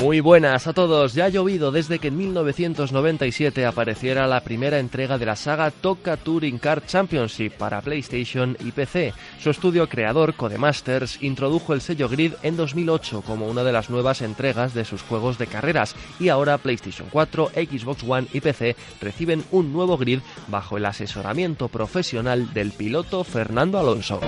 Muy 0.00 0.20
buenas 0.20 0.66
a 0.66 0.72
todos. 0.72 1.12
Ya 1.12 1.26
ha 1.26 1.28
llovido 1.28 1.70
desde 1.70 1.98
que 1.98 2.08
en 2.08 2.16
1997 2.16 3.66
apareciera 3.66 4.26
la 4.26 4.40
primera 4.40 4.78
entrega 4.78 5.18
de 5.18 5.26
la 5.26 5.36
saga 5.36 5.70
Toca 5.70 6.16
Touring 6.16 6.58
Car 6.58 6.86
Championship 6.86 7.52
para 7.58 7.82
PlayStation 7.82 8.56
y 8.60 8.72
PC. 8.72 9.12
Su 9.38 9.50
estudio 9.50 9.90
creador, 9.90 10.32
Codemasters, 10.36 11.22
introdujo 11.22 11.74
el 11.74 11.82
sello 11.82 12.08
Grid 12.08 12.32
en 12.42 12.56
2008 12.56 13.22
como 13.26 13.46
una 13.46 13.62
de 13.62 13.72
las 13.72 13.90
nuevas 13.90 14.22
entregas 14.22 14.72
de 14.72 14.86
sus 14.86 15.02
juegos 15.02 15.36
de 15.36 15.48
carreras 15.48 15.94
y 16.18 16.30
ahora 16.30 16.56
PlayStation 16.56 17.08
4, 17.12 17.50
Xbox 17.54 18.02
One 18.02 18.26
y 18.32 18.40
PC 18.40 18.76
reciben 19.02 19.44
un 19.50 19.70
nuevo 19.70 19.98
Grid 19.98 20.20
bajo 20.48 20.78
el 20.78 20.86
asesoramiento 20.86 21.68
profesional 21.68 22.54
del 22.54 22.72
piloto 22.72 23.22
Fernando 23.22 23.78
Alonso. 23.78 24.18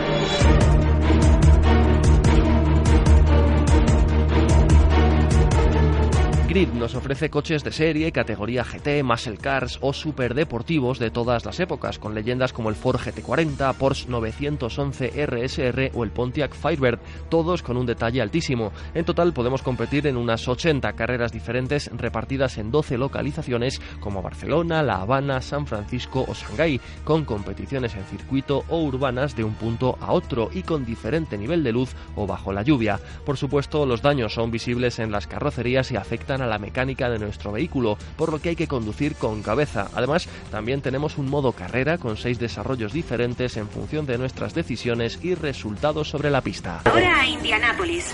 Grid 6.53 6.69
nos 6.75 6.95
ofrece 6.95 7.31
coches 7.31 7.65
de 7.65 7.73
serie, 7.73 8.13
categoría 8.13 8.63
GT, 8.63 9.03
muscle 9.03 9.39
cars 9.39 9.79
o 9.81 9.95
super 9.95 10.35
deportivos 10.35 10.99
de 10.99 11.11
todas 11.11 11.47
las 11.47 11.59
épocas, 11.61 11.99
con 11.99 12.15
leyendas 12.15 12.53
como 12.53 12.69
el 12.69 12.75
Ford 12.75 13.01
GT40, 13.01 13.75
Porsche 13.77 14.11
911 14.11 15.25
RSR 15.25 15.93
o 15.95 16.05
el 16.05 16.11
Pontiac 16.11 16.53
Firebird, 16.53 16.99
todos 17.31 17.63
con 17.63 17.79
un 17.79 17.87
detalle 17.87 18.21
altísimo. 18.21 18.71
En 18.93 19.07
total 19.07 19.33
podemos 19.33 19.63
competir 19.63 20.07
en 20.07 20.19
unas 20.19 20.47
80 20.47 20.93
carreras 20.93 21.33
diferentes 21.33 21.91
repartidas 21.97 22.59
en 22.59 22.71
12 22.71 22.99
localizaciones 22.99 23.81
como 24.01 24.21
Barcelona, 24.21 24.83
La 24.83 24.97
Habana, 24.97 25.41
San 25.41 25.67
Francisco 25.67 26.27
o 26.29 26.35
Shanghái, 26.35 26.83
con 27.03 27.25
competiciones 27.25 27.95
en 27.95 28.05
circuito 28.05 28.63
o 28.69 28.83
urbanas 28.83 29.35
de 29.35 29.45
un 29.45 29.55
punto 29.55 29.97
a 30.03 30.13
otro 30.13 30.51
y 30.53 30.65
con 30.65 30.85
diferente 30.85 31.39
nivel 31.39 31.65
de 31.65 31.73
luz 31.73 31.95
o 32.15 32.27
bajo 32.27 32.53
la 32.53 32.63
lluvia. 32.63 33.01
Por 33.25 33.39
supuesto, 33.39 33.87
los 33.87 34.03
daños 34.03 34.35
son 34.35 34.51
visibles 34.51 34.99
en 34.99 35.11
las 35.11 35.27
carrocerías 35.27 35.91
y 35.91 35.97
afectan 35.97 36.42
a 36.43 36.47
la 36.47 36.59
mecánica 36.59 37.09
de 37.09 37.19
nuestro 37.19 37.53
vehículo, 37.53 37.97
por 38.17 38.31
lo 38.31 38.41
que 38.41 38.51
hay 38.51 38.57
que 38.57 38.69
conducir 38.69 39.15
con 39.17 39.43
cabeza. 39.43 39.89
Además, 39.95 40.29
también 40.51 40.83
tenemos 40.83 41.19
un 41.19 41.29
modo 41.29 41.53
carrera 41.53 41.99
con 41.99 42.17
seis 42.17 42.39
desarrollos 42.39 42.93
diferentes 42.93 43.57
en 43.57 43.69
función 43.69 44.07
de 44.07 44.19
nuestras 44.19 44.55
decisiones 44.55 45.19
y 45.23 45.35
resultados 45.35 46.09
sobre 46.09 46.31
la 46.31 46.41
pista. 46.41 46.83
Ahora 46.85 47.21
a 47.21 47.27
Indianápolis. 47.27 48.13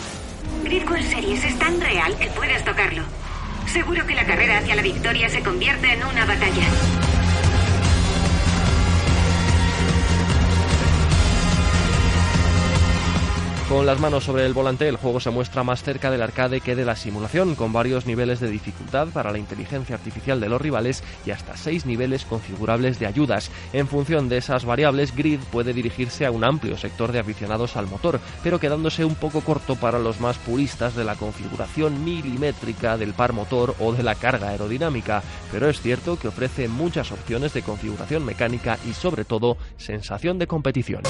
Grid 0.64 0.88
World 0.88 1.08
Series 1.08 1.44
es 1.44 1.58
tan 1.58 1.80
real 1.80 2.16
que 2.18 2.28
puedes 2.28 2.64
tocarlo. 2.64 3.02
Seguro 3.66 4.06
que 4.06 4.14
la 4.14 4.24
carrera 4.24 4.58
hacia 4.58 4.74
la 4.74 4.82
victoria 4.82 5.28
se 5.28 5.42
convierte 5.42 5.92
en 5.92 6.04
una 6.04 6.24
batalla. 6.24 7.07
Con 13.68 13.84
las 13.84 14.00
manos 14.00 14.24
sobre 14.24 14.46
el 14.46 14.54
volante, 14.54 14.88
el 14.88 14.96
juego 14.96 15.20
se 15.20 15.28
muestra 15.28 15.62
más 15.62 15.82
cerca 15.82 16.10
del 16.10 16.22
arcade 16.22 16.62
que 16.62 16.74
de 16.74 16.86
la 16.86 16.96
simulación, 16.96 17.54
con 17.54 17.70
varios 17.70 18.06
niveles 18.06 18.40
de 18.40 18.48
dificultad 18.48 19.08
para 19.08 19.30
la 19.30 19.36
inteligencia 19.36 19.94
artificial 19.94 20.40
de 20.40 20.48
los 20.48 20.58
rivales 20.58 21.04
y 21.26 21.32
hasta 21.32 21.54
seis 21.54 21.84
niveles 21.84 22.24
configurables 22.24 22.98
de 22.98 23.04
ayudas. 23.04 23.50
En 23.74 23.86
función 23.86 24.30
de 24.30 24.38
esas 24.38 24.64
variables, 24.64 25.14
Grid 25.14 25.40
puede 25.52 25.74
dirigirse 25.74 26.24
a 26.24 26.30
un 26.30 26.44
amplio 26.44 26.78
sector 26.78 27.12
de 27.12 27.18
aficionados 27.18 27.76
al 27.76 27.88
motor, 27.88 28.20
pero 28.42 28.58
quedándose 28.58 29.04
un 29.04 29.16
poco 29.16 29.42
corto 29.42 29.76
para 29.76 29.98
los 29.98 30.18
más 30.18 30.38
puristas 30.38 30.96
de 30.96 31.04
la 31.04 31.16
configuración 31.16 32.02
milimétrica 32.02 32.96
del 32.96 33.12
par 33.12 33.34
motor 33.34 33.74
o 33.80 33.92
de 33.92 34.02
la 34.02 34.14
carga 34.14 34.48
aerodinámica. 34.48 35.22
Pero 35.52 35.68
es 35.68 35.82
cierto 35.82 36.18
que 36.18 36.28
ofrece 36.28 36.68
muchas 36.68 37.12
opciones 37.12 37.52
de 37.52 37.60
configuración 37.60 38.24
mecánica 38.24 38.78
y 38.88 38.94
sobre 38.94 39.26
todo 39.26 39.58
sensación 39.76 40.38
de 40.38 40.46
competición. 40.46 41.02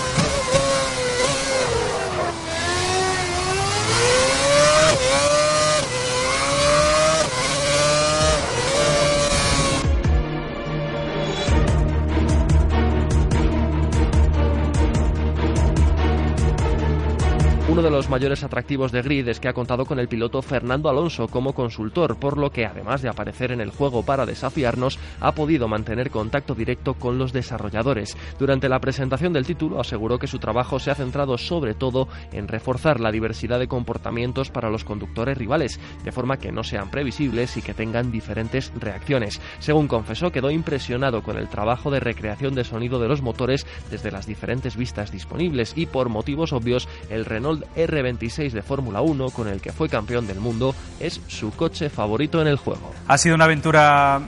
Uno 17.78 17.90
de 17.90 17.92
los 17.92 18.10
mayores 18.10 18.42
atractivos 18.42 18.90
de 18.90 19.02
Grid 19.02 19.28
es 19.28 19.38
que 19.38 19.46
ha 19.46 19.52
contado 19.52 19.86
con 19.86 20.00
el 20.00 20.08
piloto 20.08 20.42
Fernando 20.42 20.88
Alonso 20.88 21.28
como 21.28 21.52
consultor, 21.52 22.18
por 22.18 22.36
lo 22.36 22.50
que 22.50 22.66
además 22.66 23.02
de 23.02 23.08
aparecer 23.08 23.52
en 23.52 23.60
el 23.60 23.70
juego 23.70 24.04
para 24.04 24.26
desafiarnos, 24.26 24.98
ha 25.20 25.30
podido 25.30 25.68
mantener 25.68 26.10
contacto 26.10 26.56
directo 26.56 26.94
con 26.94 27.18
los 27.18 27.32
desarrolladores. 27.32 28.16
Durante 28.36 28.68
la 28.68 28.80
presentación 28.80 29.32
del 29.32 29.46
título 29.46 29.78
aseguró 29.78 30.18
que 30.18 30.26
su 30.26 30.40
trabajo 30.40 30.80
se 30.80 30.90
ha 30.90 30.96
centrado 30.96 31.38
sobre 31.38 31.74
todo 31.74 32.08
en 32.32 32.48
reforzar 32.48 32.98
la 32.98 33.12
diversidad 33.12 33.60
de 33.60 33.68
comportamientos 33.68 34.50
para 34.50 34.70
los 34.70 34.82
conductores 34.82 35.38
rivales, 35.38 35.78
de 36.02 36.10
forma 36.10 36.38
que 36.38 36.50
no 36.50 36.64
sean 36.64 36.90
previsibles 36.90 37.56
y 37.58 37.62
que 37.62 37.74
tengan 37.74 38.10
diferentes 38.10 38.72
reacciones. 38.74 39.40
Según 39.60 39.86
confesó, 39.86 40.32
quedó 40.32 40.50
impresionado 40.50 41.22
con 41.22 41.38
el 41.38 41.48
trabajo 41.48 41.92
de 41.92 42.00
recreación 42.00 42.56
de 42.56 42.64
sonido 42.64 42.98
de 42.98 43.06
los 43.06 43.22
motores 43.22 43.68
desde 43.88 44.10
las 44.10 44.26
diferentes 44.26 44.76
vistas 44.76 45.12
disponibles 45.12 45.74
y 45.76 45.86
por 45.86 46.08
motivos 46.08 46.52
obvios 46.52 46.88
el 47.08 47.24
Renault 47.24 47.67
R26 47.76 48.50
de 48.50 48.62
Fórmula 48.62 49.00
1, 49.00 49.30
con 49.30 49.48
el 49.48 49.60
que 49.60 49.72
fue 49.72 49.88
campeón 49.88 50.26
del 50.26 50.40
mundo, 50.40 50.74
es 51.00 51.20
su 51.26 51.50
coche 51.52 51.90
favorito 51.90 52.40
en 52.40 52.48
el 52.48 52.56
juego. 52.56 52.92
Ha 53.06 53.18
sido 53.18 53.34
una 53.34 53.44
aventura 53.44 54.20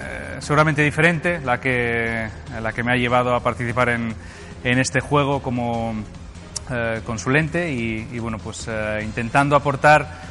eh, 0.00 0.36
seguramente 0.40 0.82
diferente, 0.82 1.40
la 1.40 1.60
que, 1.60 2.28
la 2.60 2.72
que 2.72 2.82
me 2.82 2.92
ha 2.92 2.96
llevado 2.96 3.34
a 3.34 3.40
participar 3.40 3.90
en, 3.90 4.14
en 4.64 4.78
este 4.78 5.00
juego 5.00 5.42
como 5.42 5.94
eh, 6.70 7.00
consulente 7.04 7.72
y, 7.72 8.18
bueno, 8.20 8.38
pues 8.38 8.66
eh, 8.68 9.00
intentando 9.02 9.56
aportar 9.56 10.30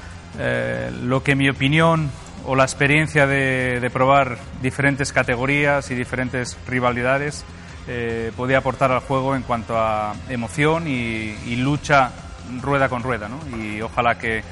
lo 1.02 1.22
que 1.22 1.36
mi 1.36 1.50
opinión 1.50 2.10
o 2.46 2.56
la 2.56 2.64
experiencia 2.64 3.28
de, 3.28 3.90
probar 3.92 4.38
diferentes 4.62 5.12
categorías 5.12 5.92
y 5.92 5.96
diferentes 5.96 6.58
rivalidades 6.66 7.44
eh, 7.90 8.32
podía 8.38 8.60
aportar 8.60 8.92
al 8.92 9.02
juego 9.02 9.36
en 9.36 9.42
cuanto 9.42 9.78
a 9.78 10.16
emoción 10.30 10.88
y 10.88 11.56
lucha 11.58 12.12
rueda 12.62 12.90
con 12.90 13.04
rueda, 13.04 13.28
¿no? 13.28 13.40
Y 13.58 13.82
ojalá 13.82 14.18
que, 14.18 14.44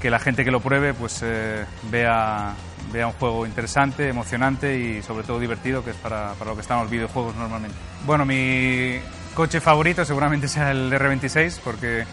que 0.00 0.10
la 0.10 0.18
gente 0.18 0.44
que 0.44 0.50
lo 0.50 0.60
pruebe 0.60 0.94
pues 0.94 1.20
eh, 1.22 1.64
vea, 1.90 2.54
vea 2.92 3.06
un 3.06 3.12
juego 3.14 3.46
interesante, 3.46 4.08
emocionante 4.08 4.78
y 4.78 5.02
sobre 5.02 5.24
todo 5.24 5.38
divertido, 5.38 5.84
que 5.84 5.90
es 5.90 5.96
para, 5.96 6.32
para 6.34 6.50
lo 6.50 6.56
que 6.56 6.62
están 6.62 6.80
los 6.80 6.90
videojuegos 6.90 7.34
normalmente. 7.36 7.76
Bueno, 8.06 8.24
mi 8.24 8.98
coche 9.34 9.60
favorito 9.60 10.04
seguramente 10.04 10.48
sea 10.48 10.70
el 10.70 10.92
R26 10.92 11.60
porque 11.62 12.04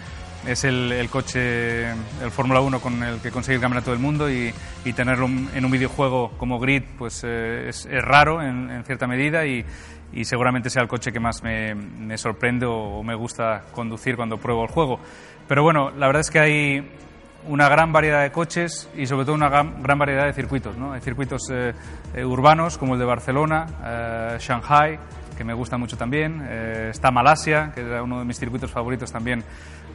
es 0.47 0.63
el, 0.63 0.91
el 0.91 1.09
coche, 1.09 1.89
el 1.89 2.31
Fórmula 2.31 2.61
1 2.61 2.79
con 2.79 3.03
el 3.03 3.19
que 3.19 3.31
conseguí 3.31 3.55
el 3.55 3.61
campeonato 3.61 3.91
del 3.91 3.99
mundo 3.99 4.29
y, 4.29 4.53
y 4.83 4.93
tenerlo 4.93 5.25
en 5.25 5.65
un 5.65 5.71
videojuego 5.71 6.31
como 6.37 6.59
Grid 6.59 6.83
pues 6.97 7.23
eh, 7.23 7.69
es, 7.69 7.87
raro 8.01 8.41
en, 8.41 8.83
cierta 8.85 9.07
medida 9.07 9.45
y, 9.45 9.65
seguramente 10.23 10.69
sea 10.69 10.81
el 10.81 10.87
coche 10.87 11.11
que 11.11 11.19
más 11.19 11.43
me, 11.43 11.75
me, 11.75 12.17
sorprende 12.17 12.65
o 12.65 13.03
me 13.03 13.15
gusta 13.15 13.63
conducir 13.73 14.15
cuando 14.15 14.37
pruebo 14.37 14.63
el 14.63 14.69
juego. 14.69 14.99
Pero 15.47 15.61
bueno, 15.61 15.91
la 15.91 16.07
verdad 16.07 16.21
es 16.21 16.31
que 16.31 16.39
hay 16.39 16.89
una 17.47 17.69
gran 17.69 17.91
variedad 17.91 18.23
de 18.23 18.31
coches 18.31 18.89
y 18.95 19.05
sobre 19.05 19.25
todo 19.25 19.35
una 19.35 19.49
gran, 19.49 19.81
gran 19.81 19.97
variedad 19.97 20.25
de 20.25 20.33
circuitos. 20.33 20.77
¿no? 20.77 20.93
Hay 20.93 21.01
circuitos 21.01 21.49
eh, 21.51 21.73
eh, 22.13 22.25
urbanos 22.25 22.77
como 22.77 22.93
el 22.93 22.99
de 22.99 23.05
Barcelona, 23.05 23.65
eh, 23.83 24.37
Shanghai, 24.39 24.99
que 25.35 25.43
me 25.43 25.53
gusta 25.53 25.77
mucho 25.77 25.97
también. 25.97 26.41
Eh, 26.47 26.89
está 26.91 27.11
Malasia, 27.11 27.71
que 27.73 27.81
era 27.81 28.03
uno 28.03 28.19
de 28.19 28.25
mis 28.25 28.39
circuitos 28.39 28.71
favoritos 28.71 29.11
también 29.11 29.43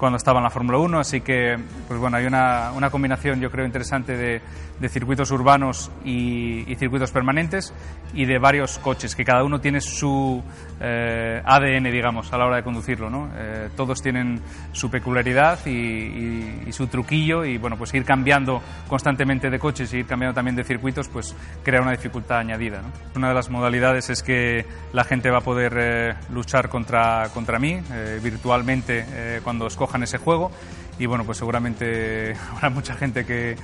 cuando 0.00 0.16
estaba 0.16 0.38
en 0.38 0.44
la 0.44 0.50
Fórmula 0.50 0.78
1, 0.78 0.98
así 0.98 1.20
que 1.20 1.58
pues 1.86 2.00
bueno, 2.00 2.16
hay 2.16 2.24
una, 2.24 2.72
una 2.72 2.88
combinación 2.88 3.38
yo 3.38 3.50
creo 3.50 3.66
interesante 3.66 4.16
de, 4.16 4.40
de 4.80 4.88
circuitos 4.88 5.30
urbanos 5.30 5.90
y, 6.04 6.64
y, 6.72 6.74
circuitos 6.76 7.12
permanentes 7.12 7.74
y 8.14 8.24
de 8.24 8.38
varios 8.38 8.78
coches, 8.78 9.14
que 9.14 9.24
cada 9.24 9.44
uno 9.44 9.60
tiene 9.60 9.82
su 9.82 10.42
eh, 10.80 11.42
ADN, 11.44 11.84
digamos, 11.92 12.32
a 12.32 12.38
la 12.38 12.46
hora 12.46 12.56
de 12.56 12.62
conducirlo. 12.62 13.10
¿no? 13.10 13.30
Eh, 13.36 13.68
todos 13.76 14.00
tienen 14.00 14.40
su 14.72 14.90
peculiaridad 14.90 15.58
y, 15.66 15.70
y, 15.70 16.62
y, 16.66 16.72
su 16.72 16.86
truquillo 16.86 17.44
y 17.44 17.58
bueno, 17.58 17.76
pues 17.76 17.92
ir 17.92 18.04
cambiando 18.04 18.62
constantemente 18.88 19.50
de 19.50 19.58
coches 19.58 19.92
y 19.92 19.98
ir 19.98 20.06
cambiando 20.06 20.34
también 20.34 20.56
de 20.56 20.64
circuitos, 20.64 21.08
pues 21.08 21.36
crea 21.62 21.82
una 21.82 21.92
dificultad 21.92 22.38
añadida. 22.38 22.80
¿no? 22.80 22.88
Una 23.16 23.28
de 23.28 23.34
las 23.34 23.50
modalidades 23.50 24.08
es 24.08 24.22
que 24.22 24.64
la 24.94 25.04
gente 25.04 25.29
va 25.30 25.38
a 25.38 25.42
poder 25.42 25.74
eh, 25.76 26.14
luchar 26.30 26.68
contra, 26.68 27.28
contra 27.32 27.58
mí 27.58 27.80
eh, 27.92 28.20
virtualmente 28.22 29.04
eh, 29.08 29.40
cuando 29.42 29.66
escojan 29.66 30.02
ese 30.02 30.18
juego. 30.18 30.50
Y 30.98 31.06
bueno, 31.06 31.24
pues 31.24 31.38
seguramente 31.38 32.34
habrá 32.52 32.70
mucha 32.70 32.94
gente 32.94 33.24
que, 33.24 33.56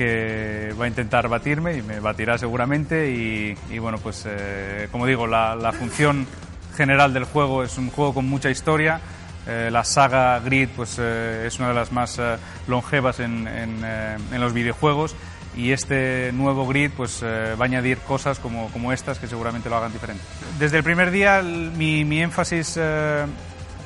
que 0.00 0.74
va 0.80 0.86
a 0.86 0.88
intentar 0.88 1.28
batirme 1.28 1.76
y 1.76 1.82
me 1.82 2.00
batirá 2.00 2.38
seguramente. 2.38 3.10
Y, 3.10 3.54
y 3.70 3.78
bueno, 3.78 3.98
pues 3.98 4.24
eh, 4.26 4.88
como 4.90 5.06
digo, 5.06 5.26
la, 5.26 5.54
la, 5.54 5.72
función 5.72 6.26
general 6.74 7.12
del 7.12 7.24
juego 7.24 7.62
es 7.62 7.76
un 7.76 7.90
juego 7.90 8.14
con 8.14 8.26
mucha 8.26 8.50
historia. 8.50 9.00
Eh, 9.46 9.68
la 9.70 9.84
saga 9.84 10.38
Grid 10.40 10.70
pues, 10.74 10.96
eh, 10.98 11.44
es 11.46 11.58
una 11.58 11.68
de 11.68 11.74
las 11.74 11.92
más 11.92 12.18
longevas 12.66 13.20
en, 13.20 13.46
en, 13.46 13.84
en, 13.84 14.40
los 14.40 14.54
videojuegos 14.54 15.14
y 15.56 15.72
este 15.72 16.30
nuevo 16.32 16.66
Grid 16.66 16.90
pues, 16.96 17.22
va 17.22 17.60
a 17.60 17.64
añadir 17.64 17.98
cosas 17.98 18.38
como, 18.38 18.70
como, 18.70 18.92
estas 18.92 19.18
que 19.18 19.26
seguramente 19.26 19.68
lo 19.68 19.76
hagan 19.76 19.92
diferente. 19.92 20.22
Desde 20.58 20.78
el 20.78 20.84
primer 20.84 21.10
día 21.10 21.42
mi, 21.42 22.04
mi 22.04 22.22
énfasis 22.22 22.78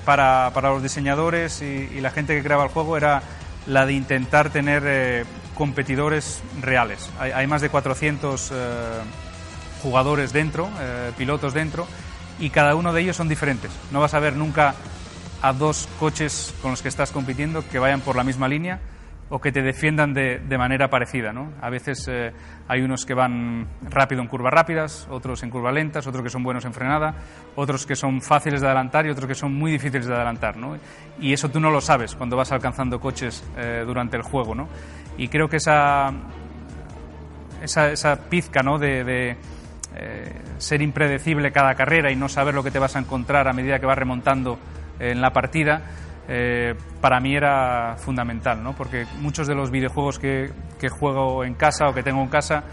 para, 0.04 0.50
para, 0.52 0.70
los 0.70 0.82
diseñadores 0.82 1.62
y, 1.62 2.00
la 2.00 2.10
gente 2.10 2.36
que 2.36 2.42
creaba 2.42 2.64
el 2.64 2.70
juego 2.70 2.96
era 2.96 3.22
la 3.66 3.86
de 3.86 3.94
intentar 3.94 4.50
tener 4.50 4.82
eh, 4.86 5.24
competidores 5.54 6.42
reales. 6.60 7.10
Hay, 7.18 7.46
más 7.46 7.62
de 7.62 7.70
400 7.70 8.50
eh, 8.52 8.54
jugadores 9.82 10.32
dentro, 10.32 10.68
eh, 10.80 11.12
pilotos 11.16 11.54
dentro, 11.54 11.86
y 12.38 12.50
cada 12.50 12.74
uno 12.74 12.92
de 12.92 13.00
ellos 13.00 13.16
son 13.16 13.28
diferentes. 13.28 13.70
No 13.90 14.00
vas 14.00 14.14
a 14.14 14.20
ver 14.20 14.36
nunca 14.36 14.74
a 15.40 15.52
dos 15.52 15.88
coches 15.98 16.54
con 16.60 16.72
los 16.72 16.82
que 16.82 16.88
estás 16.88 17.10
compitiendo 17.10 17.66
que 17.68 17.78
vayan 17.78 18.00
por 18.00 18.16
la 18.16 18.24
misma 18.24 18.48
línea 18.48 18.80
o 19.30 19.40
que 19.40 19.52
te 19.52 19.62
defiendan 19.62 20.12
de, 20.12 20.38
de 20.38 20.58
manera 20.58 20.88
parecida. 20.88 21.32
¿no? 21.32 21.52
A 21.60 21.70
veces 21.70 22.06
eh, 22.08 22.32
hay 22.68 22.82
unos 22.82 23.06
que 23.06 23.14
van 23.14 23.66
rápido 23.82 24.20
en 24.20 24.28
curvas 24.28 24.52
rápidas, 24.52 25.08
otros 25.10 25.42
en 25.42 25.50
curvas 25.50 25.74
lentas, 25.74 26.06
otros 26.06 26.22
que 26.22 26.30
son 26.30 26.42
buenos 26.42 26.64
en 26.64 26.72
frenada, 26.72 27.14
otros 27.56 27.86
que 27.86 27.96
son 27.96 28.20
fáciles 28.20 28.60
de 28.60 28.66
adelantar 28.66 29.06
y 29.06 29.10
otros 29.10 29.26
que 29.26 29.34
son 29.34 29.54
muy 29.54 29.72
difíciles 29.72 30.06
de 30.06 30.14
adelantar. 30.14 30.56
¿no? 30.56 30.76
Y 31.18 31.32
eso 31.32 31.48
tú 31.48 31.58
no 31.58 31.70
lo 31.70 31.80
sabes 31.80 32.14
cuando 32.14 32.36
vas 32.36 32.52
alcanzando 32.52 33.00
coches 33.00 33.44
eh, 33.56 33.82
durante 33.86 34.16
el 34.16 34.22
juego. 34.22 34.54
¿no? 34.54 34.68
Y 35.16 35.28
creo 35.28 35.48
que 35.48 35.56
esa, 35.56 36.12
esa, 37.62 37.90
esa 37.90 38.16
pizca 38.28 38.62
¿no? 38.62 38.78
de, 38.78 39.36
eh, 39.96 40.42
ser 40.58 40.82
impredecible 40.82 41.50
cada 41.50 41.74
carrera 41.74 42.10
y 42.10 42.16
no 42.16 42.28
saber 42.28 42.54
lo 42.54 42.62
que 42.62 42.70
te 42.70 42.78
vas 42.78 42.94
a 42.96 42.98
encontrar 42.98 43.48
a 43.48 43.52
medida 43.52 43.78
que 43.78 43.86
vas 43.86 43.98
remontando 43.98 44.58
en 44.98 45.20
la 45.20 45.32
partida, 45.32 45.82
eh, 46.28 46.74
para 47.00 47.20
mí 47.20 47.34
era 47.34 47.96
fundamental, 47.98 48.62
¿no? 48.62 48.74
porque 48.74 49.06
muchos 49.20 49.46
de 49.46 49.54
los 49.54 49.70
videojuegos 49.70 50.18
que, 50.18 50.50
que, 50.78 50.88
juego 50.88 51.44
en 51.44 51.54
casa 51.54 51.88
o 51.88 51.94
que 51.94 52.02
tengo 52.02 52.22
en 52.22 52.28
casa, 52.28 52.64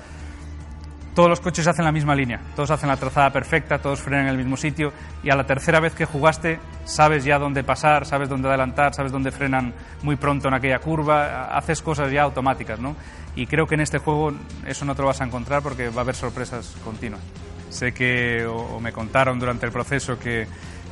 todos 1.13 1.27
los 1.27 1.41
coches 1.41 1.67
hacen 1.67 1.83
la 1.83 1.91
misma 1.91 2.15
línea, 2.15 2.39
todos 2.55 2.71
hacen 2.71 2.87
la 2.87 2.95
trazada 2.95 3.29
perfecta, 3.31 3.79
todos 3.79 3.99
frenan 3.99 4.27
en 4.27 4.31
el 4.31 4.37
mismo 4.37 4.55
sitio 4.55 4.93
y 5.23 5.29
a 5.29 5.35
la 5.35 5.43
tercera 5.43 5.81
vez 5.81 5.93
que 5.93 6.05
jugaste 6.05 6.59
sabes 6.85 7.25
ya 7.25 7.37
dónde 7.37 7.63
pasar, 7.63 8.05
sabes 8.05 8.29
dónde 8.29 8.47
adelantar, 8.47 8.93
sabes 8.93 9.11
dónde 9.11 9.31
frenan 9.31 9.73
muy 10.03 10.15
pronto 10.15 10.47
en 10.47 10.53
aquella 10.53 10.79
curva, 10.79 11.55
haces 11.55 11.81
cosas 11.81 12.11
ya 12.11 12.23
automáticas. 12.23 12.79
¿no? 12.79 12.95
Y 13.35 13.47
creo 13.47 13.67
que 13.67 13.75
en 13.75 13.81
este 13.81 13.97
juego 13.97 14.31
eso 14.65 14.85
no 14.85 14.95
te 14.95 15.01
lo 15.01 15.09
vas 15.09 15.19
a 15.19 15.25
encontrar 15.25 15.61
porque 15.61 15.89
va 15.89 15.97
a 15.97 16.01
haber 16.01 16.15
sorpresas 16.15 16.75
continuas. 16.83 17.21
Sé 17.69 17.93
que 17.93 18.45
o, 18.45 18.55
o 18.55 18.79
me 18.79 18.93
contaron 18.93 19.39
durante 19.39 19.65
el 19.65 19.71
proceso 19.71 20.17
que 20.17 20.47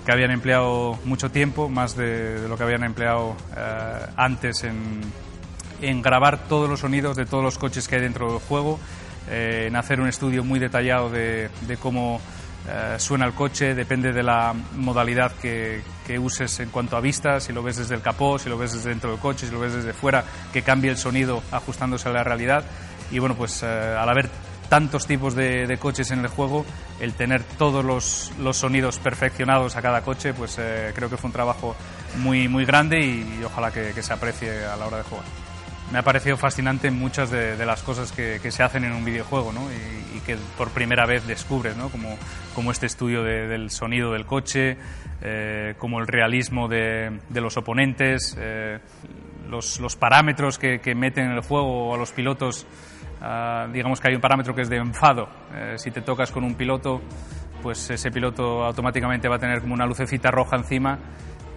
que 0.10 0.14
habían 0.14 0.32
empleado 0.32 0.98
mucho 1.06 1.30
tiempo, 1.30 1.70
más 1.70 1.96
de, 1.96 2.42
de 2.42 2.50
lo 2.50 2.58
que 2.58 2.64
habían 2.64 2.84
empleado 2.84 3.38
eh, 3.56 4.08
antes 4.18 4.64
en, 4.64 5.02
en, 5.84 6.02
grabar 6.02 6.48
todos 6.48 6.68
los 6.68 6.80
sonidos 6.80 7.16
de 7.16 7.28
todos 7.28 7.44
los 7.44 7.60
coches 7.60 7.88
que 7.88 7.98
hay 7.98 8.02
dentro 8.02 8.32
del 8.32 8.40
juego, 8.40 8.80
eh, 9.30 9.66
en 9.68 9.76
hacer 9.76 10.02
un 10.02 10.08
estudio 10.08 10.44
muy 10.44 10.58
detallado 10.58 11.12
de, 11.12 11.52
de 11.68 11.78
cómo 11.78 12.20
eh, 12.68 12.96
suena 12.98 13.28
el 13.28 13.34
coche, 13.34 13.76
depende 13.76 14.12
de 14.12 14.24
la 14.24 14.56
modalidad 14.78 15.32
que, 15.34 15.84
que, 16.08 16.18
uses 16.18 16.60
en 16.60 16.70
cuanto 16.72 16.98
a 16.98 17.02
vista, 17.02 17.40
si 17.40 17.54
lo 17.54 17.62
ves 17.62 17.78
desde 17.78 17.94
el 17.94 18.02
capó, 18.02 18.40
si 18.40 18.50
lo 18.50 18.58
ves 18.58 18.74
desde 18.74 18.90
dentro 18.90 19.12
del 19.12 19.20
coche, 19.20 19.46
si 19.46 19.54
lo 19.54 19.60
ves 19.60 19.76
desde 19.76 19.94
fuera, 19.94 20.24
que 20.52 20.64
cambie 20.64 20.90
el 20.90 20.98
sonido 20.98 21.44
ajustándose 21.52 22.10
a 22.10 22.14
la 22.14 22.24
realidad. 22.24 22.64
Y 23.12 23.20
bueno, 23.20 23.36
pues 23.36 23.62
al 23.62 24.10
haber 24.10 24.28
tantos 24.70 25.08
tipos 25.08 25.36
de, 25.36 25.68
de, 25.68 25.78
coches 25.78 26.12
en 26.12 26.20
el 26.20 26.28
juego, 26.28 26.66
el 27.00 27.14
tener 27.14 27.44
todos 27.44 27.84
los, 27.84 28.32
los 28.40 28.58
sonidos 28.58 29.00
perfeccionados 29.00 29.76
a 29.76 29.82
cada 29.82 30.02
coche, 30.02 30.34
pues 30.34 30.58
eh, 30.60 30.92
creo 30.96 31.10
que 31.10 31.18
fue 31.18 31.28
un 31.28 31.34
trabajo 31.34 31.76
muy, 32.18 32.48
muy 32.48 32.66
grande 32.66 33.00
y, 33.00 33.40
y 33.40 33.44
ojalá 33.44 33.72
que, 33.72 33.92
que, 33.94 34.04
se 34.04 34.14
aprecie 34.14 34.66
a 34.66 34.76
la 34.76 34.88
hora 34.88 34.98
de 34.98 35.04
jugar. 35.04 35.26
Me 35.92 35.98
ha 35.98 36.04
parecido 36.04 36.38
fascinante 36.38 36.92
muchas 36.92 37.32
de, 37.32 37.58
de 37.58 37.66
las 37.66 37.82
cosas 37.82 38.12
que, 38.12 38.40
que, 38.42 38.52
se 38.52 38.62
hacen 38.62 38.84
en 38.84 38.92
un 38.92 39.04
videojuego 39.04 39.52
¿no? 39.52 39.68
y, 39.72 40.18
y, 40.18 40.20
que 40.22 40.38
por 40.56 40.70
primera 40.70 41.08
vez 41.08 41.26
descubres, 41.26 41.76
¿no? 41.76 41.90
como, 41.90 42.16
como 42.54 42.72
este 42.72 42.86
estudio 42.86 43.24
de, 43.24 43.48
del 43.48 43.72
sonido 43.72 44.14
del 44.14 44.28
coche, 44.28 44.78
eh, 45.22 45.74
como 45.80 46.00
el 46.00 46.08
realismo 46.08 46.68
de, 46.68 47.20
los 47.34 47.58
oponentes, 47.58 48.38
eh, 48.40 48.80
los, 49.50 49.80
los, 49.80 49.96
parámetros 49.96 50.60
que, 50.60 50.80
que 50.80 50.94
meten 50.94 51.26
en 51.26 51.32
el 51.32 51.42
juego 51.42 51.96
a 51.96 51.98
los 51.98 52.12
pilotos 52.12 52.68
Uh, 53.22 53.72
digamos 53.72 54.00
que 54.00 54.10
hay 54.10 54.16
un 54.16 54.22
parámetro 54.22 54.56
que 54.56 54.62
es 54.62 54.70
de 54.70 54.78
enfado. 54.78 55.28
Eh, 55.54 55.74
si 55.78 55.92
te 55.92 56.02
tocas 56.02 56.32
con 56.32 56.44
un 56.44 56.56
piloto, 56.56 57.02
pues 57.62 57.90
ese 57.90 58.12
piloto 58.12 58.64
automáticamente 58.64 59.28
va 59.28 59.36
a 59.36 59.40
tener 59.40 59.62
como 59.62 59.74
una 59.74 59.86
lucecita 59.86 60.32
roja 60.32 60.56
encima 60.56 60.98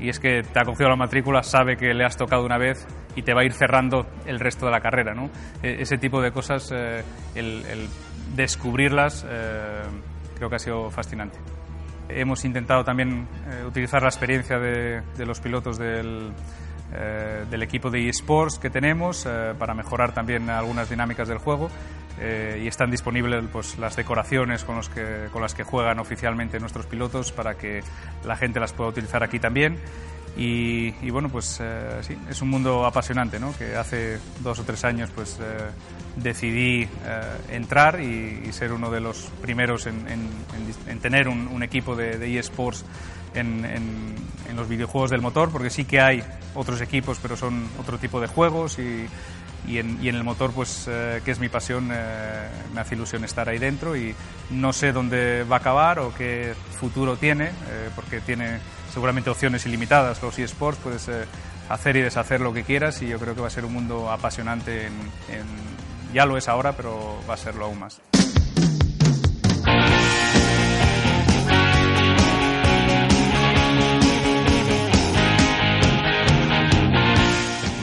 y 0.02 0.08
es 0.08 0.18
que 0.18 0.42
te 0.42 0.60
ha 0.60 0.64
cogido 0.64 0.88
la 0.88 0.96
matrícula, 0.96 1.42
sabe 1.42 1.76
que 1.76 1.94
le 1.94 2.04
has 2.04 2.16
tocado 2.16 2.44
una 2.44 2.58
vez 2.58 2.86
y 3.14 3.22
te 3.22 3.34
va 3.34 3.42
a 3.42 3.44
ir 3.44 3.52
cerrando 3.52 4.06
el 4.26 4.40
resto 4.40 4.66
de 4.66 4.72
la 4.72 4.80
carrera. 4.80 5.14
¿no? 5.14 5.30
E 5.62 5.82
ese 5.82 5.96
tipo 5.96 6.20
de 6.20 6.32
cosas, 6.32 6.72
eh, 6.74 7.04
el, 7.36 7.64
el, 7.66 7.88
descubrirlas, 8.34 9.24
eh, 9.28 9.82
creo 10.34 10.48
que 10.50 10.56
ha 10.56 10.58
sido 10.58 10.90
fascinante. 10.90 11.38
Hemos 12.08 12.44
intentado 12.44 12.82
también 12.82 13.28
eh, 13.48 13.64
utilizar 13.64 14.02
la 14.02 14.08
experiencia 14.08 14.58
de, 14.58 15.02
de 15.16 15.26
los 15.26 15.40
pilotos 15.40 15.78
del, 15.78 16.32
eh, 16.94 17.46
del 17.50 17.62
equipo 17.62 17.90
de 17.90 18.08
eSports 18.08 18.58
que 18.58 18.68
tenemos 18.68 19.24
eh, 19.26 19.54
para 19.58 19.72
mejorar 19.72 20.12
también 20.12 20.50
algunas 20.50 20.90
dinámicas 20.90 21.26
del 21.26 21.38
juego 21.38 21.70
eh, 22.20 22.60
y 22.62 22.68
están 22.68 22.90
disponibles 22.90 23.44
pues, 23.50 23.78
las 23.78 23.96
decoraciones 23.96 24.62
con, 24.64 24.76
los 24.76 24.90
que, 24.90 25.28
con 25.32 25.40
las 25.40 25.54
que 25.54 25.64
juegan 25.64 25.98
oficialmente 25.98 26.60
nuestros 26.60 26.86
pilotos 26.86 27.32
para 27.32 27.54
que 27.54 27.82
la 28.24 28.36
gente 28.36 28.60
las 28.60 28.74
pueda 28.74 28.90
utilizar 28.90 29.22
aquí 29.22 29.38
también. 29.38 29.78
Y, 30.36 30.94
y 31.02 31.10
bueno, 31.10 31.28
pues 31.28 31.58
eh, 31.60 31.98
sí, 32.00 32.16
es 32.28 32.40
un 32.40 32.48
mundo 32.48 32.86
apasionante, 32.86 33.38
¿no? 33.38 33.54
Que 33.56 33.76
hace 33.76 34.18
dos 34.40 34.58
o 34.58 34.64
tres 34.64 34.82
años 34.84 35.10
pues 35.14 35.38
eh, 35.40 35.70
decidí 36.16 36.82
eh, 36.82 36.88
entrar 37.50 38.00
y, 38.00 38.42
y, 38.48 38.52
ser 38.52 38.72
uno 38.72 38.90
de 38.90 39.00
los 39.00 39.30
primeros 39.42 39.86
en, 39.86 39.96
en, 40.08 40.20
en, 40.20 40.90
en 40.90 40.98
tener 41.00 41.28
un, 41.28 41.48
un, 41.48 41.62
equipo 41.62 41.94
de, 41.94 42.16
de 42.16 42.38
eSports 42.38 42.84
en, 43.34 43.64
en, 43.64 44.14
en, 44.48 44.56
los 44.56 44.68
videojuegos 44.68 45.10
del 45.10 45.20
motor, 45.20 45.50
porque 45.50 45.68
sí 45.68 45.84
que 45.84 46.00
hay 46.00 46.22
otros 46.54 46.80
equipos, 46.80 47.18
pero 47.20 47.36
son 47.36 47.68
otro 47.78 47.98
tipo 47.98 48.18
de 48.20 48.26
juegos 48.26 48.78
y, 48.78 49.06
y, 49.66 49.78
en, 49.78 49.98
y 50.02 50.08
en 50.08 50.16
el 50.16 50.24
motor, 50.24 50.52
pues 50.52 50.86
eh, 50.88 51.20
que 51.24 51.30
es 51.30 51.38
mi 51.38 51.48
pasión, 51.48 51.90
eh, 51.92 52.48
me 52.74 52.80
hace 52.80 52.94
ilusión 52.94 53.24
estar 53.24 53.48
ahí 53.48 53.58
dentro 53.58 53.96
y 53.96 54.14
no 54.50 54.72
sé 54.72 54.92
dónde 54.92 55.44
va 55.44 55.56
a 55.56 55.58
acabar 55.60 55.98
o 55.98 56.12
qué 56.14 56.54
futuro 56.78 57.16
tiene, 57.16 57.46
eh, 57.46 57.90
porque 57.94 58.20
tiene 58.20 58.58
seguramente 58.92 59.30
opciones 59.30 59.64
ilimitadas 59.66 60.22
los 60.22 60.38
eSports, 60.38 60.78
puedes 60.82 61.08
eh, 61.08 61.24
hacer 61.68 61.96
y 61.96 62.02
deshacer 62.02 62.40
lo 62.40 62.52
que 62.52 62.62
quieras 62.62 63.00
y 63.02 63.08
yo 63.08 63.18
creo 63.18 63.34
que 63.34 63.40
va 63.40 63.46
a 63.46 63.50
ser 63.50 63.64
un 63.64 63.72
mundo 63.72 64.10
apasionante, 64.10 64.86
en, 64.86 64.92
ya 66.12 66.26
lo 66.26 66.36
es 66.36 66.48
ahora, 66.48 66.72
pero 66.72 67.18
va 67.28 67.34
a 67.34 67.38
serlo 67.38 67.64
aún 67.64 67.80
más. 67.80 68.00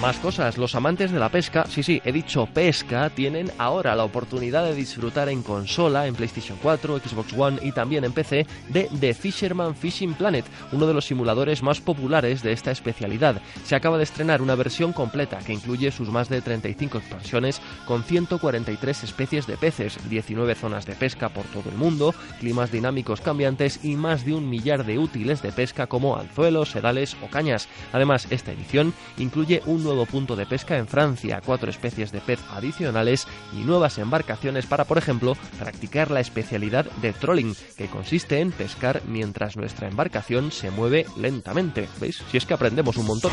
Más 0.10 0.18
cosas, 0.18 0.58
los 0.58 0.74
amantes 0.74 1.12
de 1.12 1.20
la 1.20 1.30
pesca, 1.30 1.68
sí, 1.70 1.84
sí, 1.84 2.01
he 2.04 2.12
dicho 2.12 2.48
pesca, 2.48 3.12
tienen 3.12 3.51
ahora 3.60 3.96
la 3.96 4.06
oportunidad 4.06 4.63
de 4.63 4.74
disfrutar 4.74 5.30
en 5.30 5.44
consola, 5.44 6.08
en 6.08 6.16
PlayStation 6.16 6.58
4, 6.63 6.98
Xbox 6.98 7.32
One 7.38 7.60
y 7.62 7.72
también 7.74 8.04
en 8.04 8.12
PC 8.12 8.48
de 8.70 8.89
The 9.00 9.13
Fisherman 9.13 9.75
Fishing 9.75 10.16
Planet, 10.16 10.46
uno 10.72 10.88
de 10.88 10.96
los 10.96 11.06
simuladores 11.06 11.62
más 11.62 11.80
populares 11.80 12.42
de 12.42 12.54
esta 12.54 12.72
especialidad. 12.72 13.39
Se 13.63 13.75
acaba 13.75 14.00
de 14.00 14.04
estrenar 14.04 14.42
una 14.42 14.56
versión 14.56 14.94
completa 14.94 15.38
que 15.46 15.54
incluye 15.54 15.92
sus 15.92 16.10
más 16.10 16.28
de 16.28 16.42
35 16.42 16.98
expansiones 16.98 17.62
con 17.86 18.04
143 18.04 19.04
especies 19.04 19.46
de 19.46 19.58
peces, 19.58 20.00
19 20.10 20.56
zonas 20.56 20.88
de 20.88 20.96
pesca 20.96 21.30
por 21.30 21.46
todo 21.46 21.70
el 21.70 21.78
mundo, 21.78 22.16
climas 22.39 22.72
dinámicos 22.72 23.22
cambiantes 23.22 23.86
y 23.86 23.96
más 23.96 24.25
de 24.25 24.34
un 24.34 24.50
millar 24.50 24.88
de 24.88 24.98
útiles 24.98 25.44
de 25.44 25.51
pesca 25.51 25.86
como 25.86 26.18
anzuelos, 26.18 26.72
sedales 26.72 27.16
o 27.24 27.30
cañas. 27.30 27.68
Además, 27.94 28.25
esta 28.32 28.51
edición 28.51 28.92
incluye 29.20 29.62
un 29.68 29.84
nuevo 29.84 29.99
punto 30.06 30.36
de 30.36 30.46
pesca 30.46 30.77
en 30.77 30.88
Francia, 30.88 31.41
cuatro 31.46 31.70
especies 31.70 32.12
de 32.12 32.22
pez 32.22 32.39
adicionales 32.51 33.27
y 33.53 33.63
nuevas 33.63 33.98
embarcaciones 33.98 34.65
para, 34.65 34.86
por 34.86 34.98
ejemplo, 34.98 35.36
practicar 35.58 36.12
la 36.12 36.20
especialidad 36.20 36.86
de 37.01 37.13
trolling, 37.13 37.56
que 37.77 37.88
consiste 37.88 38.39
en 38.39 38.51
pescar 38.51 39.01
mientras 39.08 39.58
nuestra 39.58 39.88
embarcación 39.88 40.51
se 40.51 40.72
mueve 40.72 41.06
lentamente. 41.18 41.88
¿Veis? 42.00 42.22
Si 42.32 42.38
es 42.38 42.46
que 42.46 42.53
aprendemos 42.53 42.98
un 42.98 43.08
montón. 43.08 43.32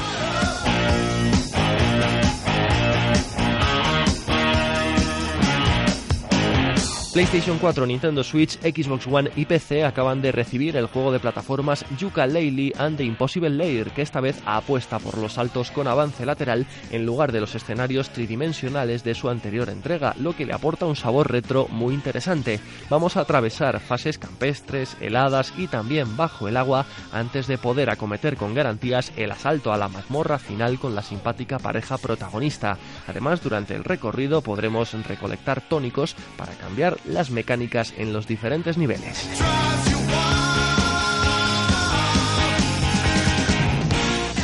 PlayStation 7.16 7.58
4, 7.58 7.86
Nintendo 7.86 8.22
Switch, 8.22 8.58
Xbox 8.58 9.06
One 9.06 9.30
y 9.36 9.46
PC 9.46 9.86
acaban 9.86 10.20
de 10.20 10.32
recibir 10.32 10.76
el 10.76 10.84
juego 10.84 11.12
de 11.12 11.18
plataformas 11.18 11.86
Yooka-Laylee 11.98 12.74
and 12.78 12.98
the 12.98 13.04
Impossible 13.04 13.48
Lair, 13.48 13.90
que 13.92 14.02
esta 14.02 14.20
vez 14.20 14.38
apuesta 14.44 14.98
por 14.98 15.16
los 15.16 15.32
saltos 15.32 15.70
con 15.70 15.88
avance 15.88 16.26
lateral 16.26 16.66
en 16.90 17.06
lugar 17.06 17.32
de 17.32 17.40
los 17.40 17.54
escenarios 17.54 18.10
tridimensionales 18.10 19.02
de 19.02 19.14
su 19.14 19.30
anterior 19.30 19.70
entrega, 19.70 20.14
lo 20.20 20.36
que 20.36 20.44
le 20.44 20.52
aporta 20.52 20.84
un 20.84 20.94
sabor 20.94 21.32
retro 21.32 21.68
muy 21.68 21.94
interesante. 21.94 22.60
Vamos 22.90 23.16
a 23.16 23.22
atravesar 23.22 23.80
fases 23.80 24.18
campestres, 24.18 24.94
heladas 25.00 25.54
y 25.56 25.68
también 25.68 26.18
bajo 26.18 26.48
el 26.48 26.58
agua 26.58 26.84
antes 27.12 27.46
de 27.46 27.56
poder 27.56 27.88
acometer 27.88 28.36
con 28.36 28.52
garantías 28.52 29.10
el 29.16 29.32
asalto 29.32 29.72
a 29.72 29.78
la 29.78 29.88
mazmorra 29.88 30.38
final 30.38 30.78
con 30.78 30.94
la 30.94 31.00
simpática 31.00 31.58
pareja 31.58 31.96
protagonista. 31.96 32.76
Además, 33.06 33.42
durante 33.42 33.74
el 33.74 33.84
recorrido 33.84 34.42
podremos 34.42 34.92
recolectar 35.08 35.62
tónicos 35.62 36.14
para 36.36 36.52
cambiar 36.52 36.98
las 37.06 37.30
mecánicas 37.30 37.94
en 37.96 38.12
los 38.12 38.26
diferentes 38.26 38.76
niveles. 38.76 39.26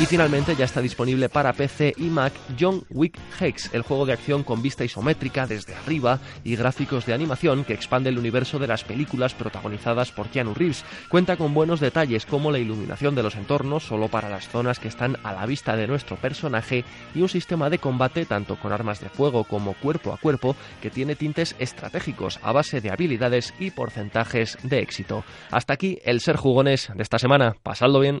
Y 0.03 0.05
finalmente 0.05 0.57
ya 0.57 0.65
está 0.65 0.81
disponible 0.81 1.29
para 1.29 1.53
PC 1.53 1.93
y 1.95 2.07
Mac 2.09 2.33
John 2.59 2.83
Wick 2.89 3.17
Hex, 3.39 3.73
el 3.73 3.83
juego 3.83 4.05
de 4.05 4.11
acción 4.11 4.43
con 4.43 4.61
vista 4.61 4.83
isométrica 4.83 5.47
desde 5.47 5.75
arriba 5.75 6.19
y 6.43 6.57
gráficos 6.57 7.05
de 7.05 7.13
animación 7.13 7.63
que 7.63 7.73
expande 7.73 8.09
el 8.09 8.19
universo 8.19 8.59
de 8.59 8.67
las 8.67 8.83
películas 8.83 9.33
protagonizadas 9.33 10.11
por 10.11 10.27
Keanu 10.27 10.55
Reeves. 10.55 10.83
Cuenta 11.07 11.37
con 11.37 11.53
buenos 11.53 11.79
detalles 11.79 12.25
como 12.25 12.51
la 12.51 12.59
iluminación 12.59 13.15
de 13.15 13.23
los 13.23 13.35
entornos 13.35 13.85
solo 13.85 14.09
para 14.09 14.27
las 14.27 14.49
zonas 14.49 14.77
que 14.77 14.89
están 14.89 15.15
a 15.23 15.31
la 15.31 15.45
vista 15.45 15.77
de 15.77 15.87
nuestro 15.87 16.17
personaje 16.17 16.83
y 17.15 17.21
un 17.21 17.29
sistema 17.29 17.69
de 17.69 17.79
combate 17.79 18.25
tanto 18.25 18.57
con 18.57 18.73
armas 18.73 18.99
de 18.99 19.07
fuego 19.07 19.45
como 19.45 19.73
cuerpo 19.73 20.11
a 20.11 20.17
cuerpo 20.17 20.57
que 20.81 20.89
tiene 20.89 21.15
tintes 21.15 21.55
estratégicos 21.59 22.41
a 22.43 22.51
base 22.51 22.81
de 22.81 22.91
habilidades 22.91 23.53
y 23.57 23.71
porcentajes 23.71 24.57
de 24.63 24.79
éxito. 24.79 25.23
Hasta 25.49 25.75
aquí 25.75 25.99
el 26.03 26.19
ser 26.19 26.35
jugones 26.35 26.91
de 26.93 27.03
esta 27.03 27.19
semana. 27.19 27.55
Pasadlo 27.63 28.01
bien. 28.01 28.11